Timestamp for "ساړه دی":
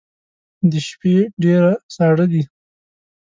1.95-2.43